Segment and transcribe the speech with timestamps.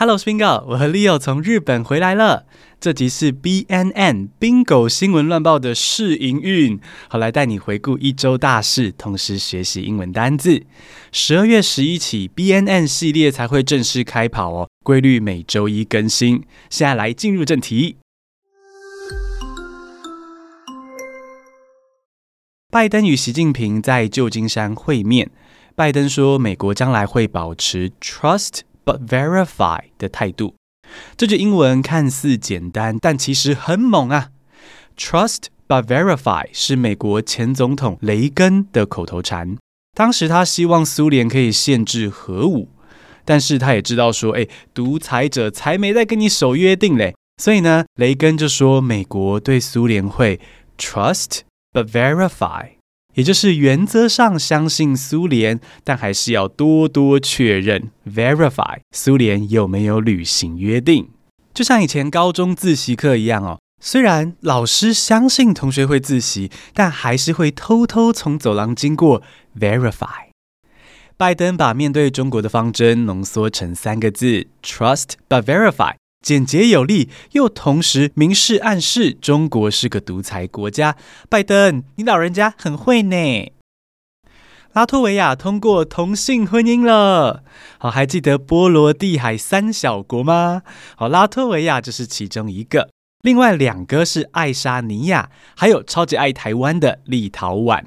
[0.00, 2.46] Hello Bingo，我和 Leo 从日本回来了。
[2.80, 6.80] 这集是 BNN Bingo 新闻乱报的试营运，
[7.10, 10.62] 好来带你回顾一周大事，同时学习英文单字。
[11.12, 16.44] 十二月十一起，BNN 系列才会正式开跑哦，规律每周一更新。
[16.70, 17.98] 现在来进入正题。
[22.70, 25.30] 拜登与习近平在旧金山会面，
[25.74, 28.60] 拜登说美国将来会保持 Trust。
[28.90, 30.56] But verify 的态度，
[31.16, 34.30] 这句英文看似简单，但其实很猛啊
[34.96, 39.56] ！Trust but verify 是美国前总统雷根的口头禅。
[39.96, 42.68] 当时他希望苏联可以限制核武，
[43.24, 47.14] 但是他也知道说，哎，独裁者才没在跟你守约定嘞。
[47.40, 50.40] 所以呢，雷根就说，美国对苏联会
[50.76, 52.79] Trust but verify。
[53.14, 61.08] 也就是原则上相信苏联，但还是要多多确认 （verify） 苏联有没有履行约定。
[61.52, 69.22] 就像以前高中自习课一样哦，虽然老师相信同学会自习，但还是会偷偷从走廊经过
[69.58, 70.30] （verify）。
[71.16, 75.94] 拜登把面对中国的方针浓缩成三个字：trust but verify。
[76.20, 80.96] 简洁有力，又同时明示暗示中国是个独裁国家。
[81.28, 83.52] 拜登，你老人家很会呢。
[84.72, 87.42] 拉脱维亚通过同性婚姻了。
[87.78, 90.62] 好，还记得波罗的海三小国吗？
[90.94, 92.88] 好，拉脱维亚就是其中一个。
[93.22, 97.86] 另外两个是爱沙尼亚，还有超级爱台湾的立陶宛。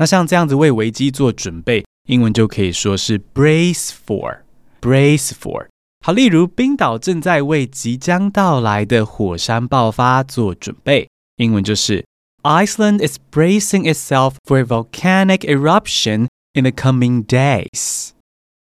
[0.00, 5.66] 那像这样子为危机做准备，英文就可以说是 brace for，brace for。
[6.02, 12.02] 好，例如冰岛正在为即将到来的火山爆发做准备，英文就是
[12.42, 18.12] Iceland is bracing itself for a volcanic eruption in the coming days。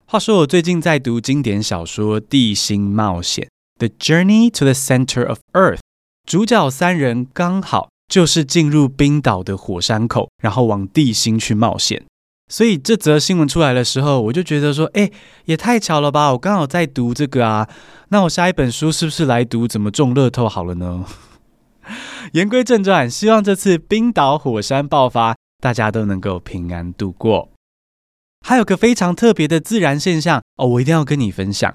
[0.06, 3.44] 话说我最近在读经典小说《地心冒险》。
[3.80, 5.80] The Journey to the Center of Earth，
[6.24, 12.04] 主角三人刚好就是进入冰岛的火山口，然后往地心去冒险。
[12.48, 15.10] 所以这则新闻出来的时候，我就觉得说，哎，
[15.46, 16.30] 也太巧了吧！
[16.32, 17.68] 我刚好在读这个啊，
[18.10, 21.04] 那我下一本书是不是来读怎么中乐透好了呢？
[22.34, 27.48] 言归正传，希望这次冰岛火山爆发，大家都能够平安度过。
[28.46, 31.74] 还有个非常特别的自然现象哦，我一定要跟你分享。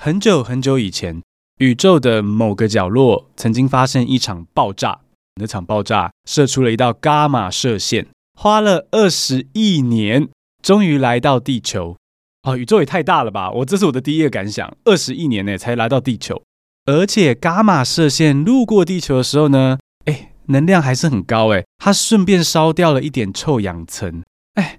[0.00, 1.22] 很久很久以前。
[1.58, 5.00] 宇宙的某个角落曾经发生一场爆炸，
[5.38, 10.28] 那场爆炸射出了一道伽马射线，花了二十亿年，
[10.62, 11.96] 终于来到地球。
[12.42, 13.50] 哦，宇宙也太大了吧！
[13.50, 16.42] 我这是我的第一个感想，二十亿年呢才来到地球，
[16.86, 24.22] 而且伽马射线路过地球的时候呢，哎，能量还是很高哎，它顺便烧掉了一点臭氧层。
[24.54, 24.78] 哎，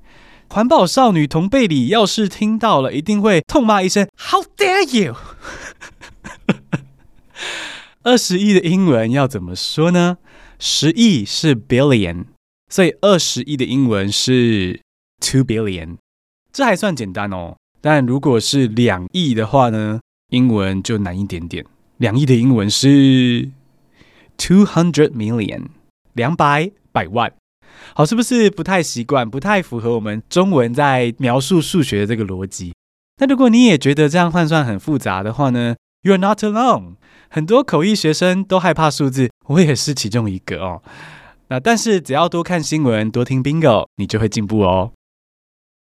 [0.50, 5.16] 环保少女同贝里要是听到了，一定会痛骂一声 “How dare you！”
[8.04, 10.18] 二十亿的英文要怎么说呢？
[10.60, 12.26] 十亿是 billion，
[12.70, 14.82] 所以二十亿的英文是
[15.22, 15.96] two billion。
[16.52, 17.56] 这还算简单哦。
[17.80, 20.02] 但如果是两亿的话呢，
[20.32, 21.66] 英文就难一点点。
[21.96, 23.50] 两亿的英文是
[24.38, 25.68] two hundred million，
[26.14, 27.32] 两百百万。
[27.94, 32.74] 好，是不是不太习惯，不太符合我们中文在描述数学的这个逻辑？
[33.22, 36.96] 那如果你也觉得这样换算很复杂的话呢 You are not alone。
[37.30, 40.82] 很多口译学生都害怕数字，我也是其中一个哦。
[41.50, 44.94] 那但是只要多看新闻，多听 Bingo，你就会进步哦。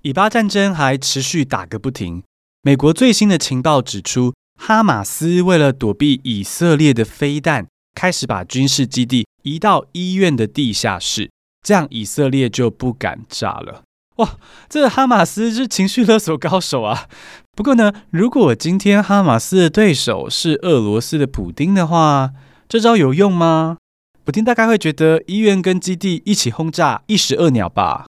[0.03, 2.23] 以巴战争还持续打个不停。
[2.63, 11.31] 美国最新的情报指出，哈马斯为了躲避以色列的飞弹，开始把军事基地移到医院的地下室，
[11.63, 13.84] 这样以色列就不敢炸了。
[14.17, 14.39] 哇，
[14.69, 17.09] 这哈马斯是情绪勒索高手啊！
[17.57, 22.31] 不过呢，如果今天哈马斯的对手是俄罗斯的普丁的话，
[22.69, 23.79] 这招有用吗？
[24.25, 28.07] 普丁大概会觉得医院跟基地一起轰炸，一石二鸟吧。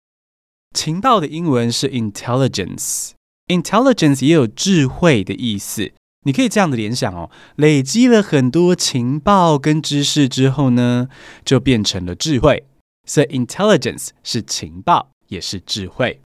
[0.73, 5.94] 情报的英文是 intelligence，intelligence 也有智慧的意思。
[6.25, 11.07] 你可以这样的联想哦，累积了很多情报跟知识之后呢，
[11.45, 12.65] 就变成了智慧。
[13.06, 16.19] 所以 intelligence 是情报，也是智慧。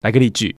[0.00, 0.56] 来个例句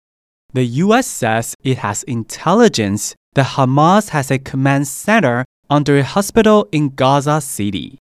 [0.53, 1.25] ：The U.S.
[1.25, 7.39] says it has intelligence that Hamas has a command center under a hospital in Gaza
[7.39, 7.93] City。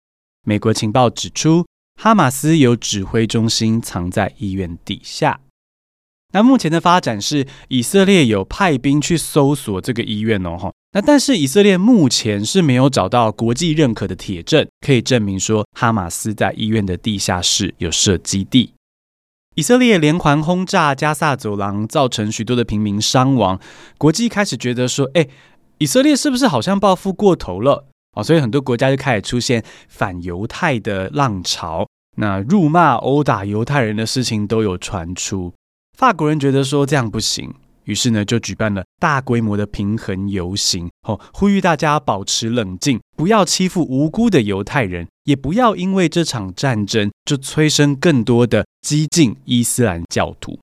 [0.45, 1.65] 美国情报指出，
[2.01, 5.41] 哈马斯有指挥中心藏在医院底下。
[6.31, 18.73] 那目前的发展是，以色列有派兵去搜索这个医院哦，那但是以色列目前是没有找到国际认可的铁证，可以证明说哈马斯在医院的地下室有设基地。
[19.55, 23.59] 以色列连环轰炸加萨走廊，造成许多的平民伤亡。
[23.97, 25.27] 国际开始觉得说，哎，
[25.79, 27.85] 以色列是不是好像报复过头了？
[28.15, 31.87] 哦，所以很多国家就开始出现反犹太的浪潮，
[32.17, 35.53] 那辱骂、殴打犹太人的事情都有传出。
[35.97, 37.53] 法国人觉得说这样不行，
[37.83, 50.57] 于是呢就举办了大规模的平衡游行，哦，呼吁大家保持冷静，不要欺负无辜的犹太人，也不要因为这场战争就催生更多的激进伊斯兰教徒。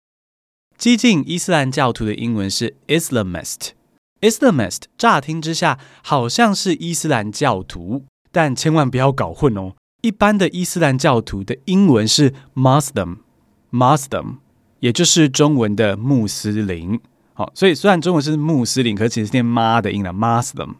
[0.76, 8.02] 激进伊斯兰教徒的英文是 Islamist，Islamist 乍听之下好像是伊斯兰教徒，
[8.32, 9.74] 但千万不要搞混哦。
[10.02, 14.38] 一般的伊斯兰教徒的英文是 Muslim，Muslim。
[14.80, 17.00] 也就是中文的穆斯林，
[17.32, 20.74] 好，所以虽然中文是穆斯林，可是其实念妈的音了，Muslim。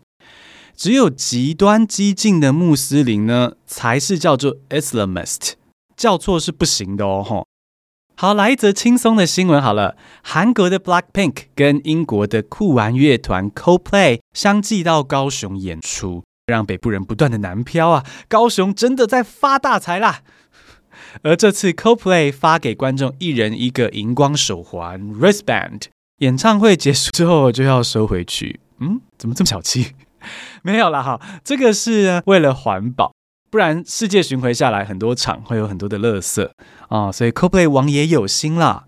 [0.76, 5.54] 只有极端激进的穆斯林呢，才是叫做 Islamist，
[5.96, 7.24] 叫错是不行的哦。
[7.26, 7.46] 吼，
[8.14, 20.20] 好，来一则轻松的新闻好了，韩国的 Blackpink 跟英国的酷玩乐团 Coldplay 相继到高雄演出，让北部人不断的南漂啊，高雄真的在发大财啦！
[21.22, 25.84] 而这次 Coldplay 发给观众一人一个荧光手环 wristband，
[26.18, 28.60] 演唱会结束之后就要收回去。
[28.78, 29.92] 嗯，怎么这么小气？
[30.66, 33.12] 没有啦，哈，这个是为了环保，
[33.52, 36.50] 不然世界巡回下来很多场会有很多的垃圾
[36.88, 38.86] 啊、所以 CoPlay 王也有心啦。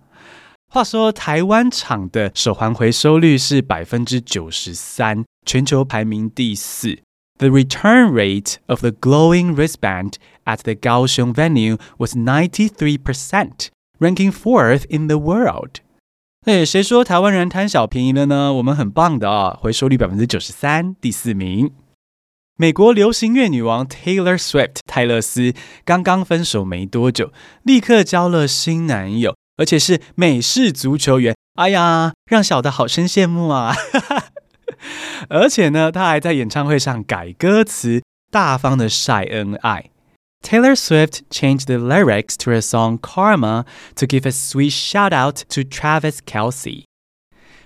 [0.68, 6.98] 话说台湾厂的手环回收率是百分之九十三，全球排名第四。
[7.38, 10.14] The return rate of the glowing wristband
[10.46, 13.68] at the Kaohsiung venue was 93%,
[14.00, 15.78] ranking fourth in the world.
[16.46, 18.52] 哎，谁说台湾人贪小便宜了呢？
[18.54, 21.72] 我们很棒的啊，回收率百分之九十三，第四名。
[22.56, 25.52] 美国流行乐女王 Taylor Swift 泰勒斯
[25.84, 27.32] 刚刚分手没多久，
[27.64, 31.36] 立刻交了新男友，而且是美式足球员。
[31.56, 33.74] 哎呀，让小的好生羡慕啊！
[35.28, 39.90] 而且呢，他还在演唱会上改歌词，大方的晒恩爱。
[40.41, 43.65] Taylor Swift changed the lyrics to her song Karma
[43.95, 46.83] to give a sweet shout out to Travis Kelce.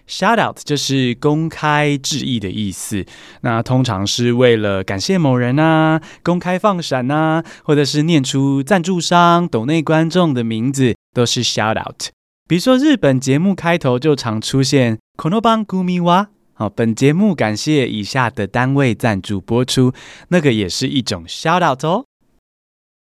[0.08, 3.06] Shout out 就是公开致意的意思，
[3.42, 12.10] 那通常是为了感谢某人啊，公开放闪啊，或者是念出赞助商、斗内观众的名字，都是 shout out。
[12.48, 16.28] 比如说日本节目开头就常出现この番组は。
[16.54, 19.94] 好，本节目感谢以下的单位赞助播出，
[20.30, 22.06] 那个也是一种 shout out 哦。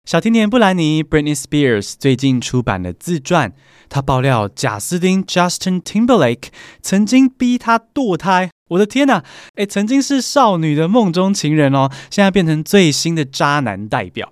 [0.07, 3.51] 小甜甜布兰妮 Britney Spears 最近出版的自传，
[3.89, 6.45] 她爆料贾斯汀 Justin Timberlake
[6.81, 8.49] 曾经逼她堕胎。
[8.69, 9.21] 我的天哪！
[9.55, 14.31] 诶，曾经是少女的梦中情人哦，现在变成最新的渣男代表。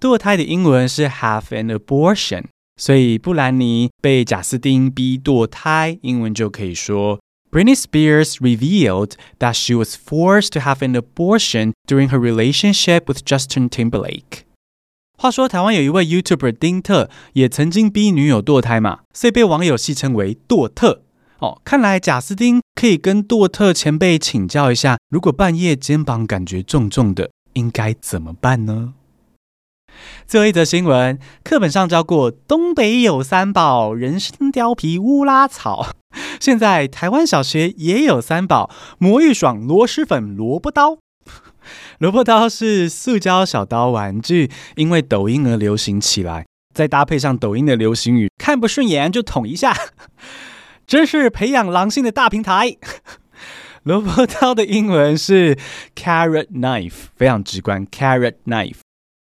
[0.00, 2.44] 堕胎的英文是 have an abortion，
[2.80, 7.18] 所以布兰妮被贾斯汀逼堕胎，英文就可以说。
[7.50, 13.68] Britney Spears revealed that she was forced to have an abortion during her relationship with Justin
[13.68, 14.44] Timberlake。
[15.22, 21.02] 话说，台湾有一位 YouTuber 丁特也曾经逼女友堕胎嘛，所以被网友戏称为“堕特”。
[21.40, 28.94] 哦，看来贾斯汀可以跟堕特前辈请教一下，如果半夜肩膀感觉重重的，应该怎么办呢？
[30.26, 35.88] 最后一则新闻，课本上教过东北有三宝：人参、貂皮、乌拉草。
[36.40, 40.96] 现在台湾小学也有三宝：魔芋爽、螺蛳粉、萝卜刀。
[41.98, 46.46] 萝卜刀是塑胶小刀玩具，因为抖音而流行起来。
[46.72, 49.76] 再搭配上抖音的流行语，看不顺眼就捅一下，
[50.86, 52.76] 真是培养狼性的大平台。
[53.82, 55.58] 萝卜刀的英文是
[55.96, 58.76] carrot knife，非常直观，carrot knife。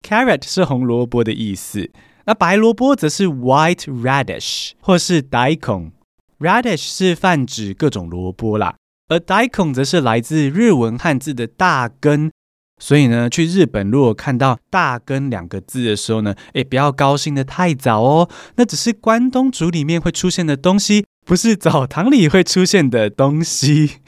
[0.02, 1.90] Carrot 是红萝卜的意思，
[2.24, 5.90] 那白萝卜则是 white radish 或是 daikon。
[6.38, 8.74] radish 是泛指各种萝卜啦，
[9.08, 12.30] 而 daikon 则是来自日文汉字的大根。
[12.80, 23.98] 所以呢，去日本如果看到“大根”两个字的时候呢，诶，不要高兴得太早哦，那只是关东煮里面会出现的东西，不是澡堂里会出现的东西。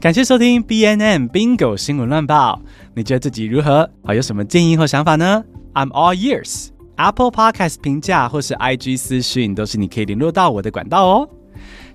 [0.00, 2.62] 感谢收听 BNN Bingo 新闻乱报，
[2.94, 3.90] 你觉得自己如何？
[4.02, 5.44] 好，有什么建议或想法呢
[5.74, 6.70] ？I'm all ears。
[6.98, 11.28] Apple Podcast 评价或是 IG 私讯都是你可以联络到我的管道哦。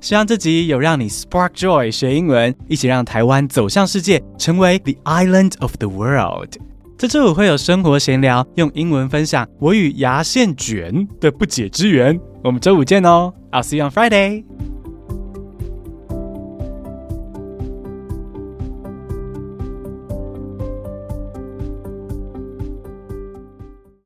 [0.02, 6.56] 希望这集有让你 spark joy 学英文，一起让台湾走向世界，成为 the island of the world。
[6.98, 12.20] 这周我会有生活闲聊，用英文分享我与牙线卷的不解之缘。
[12.44, 14.73] 我们周五见哦，I'll see you on Friday。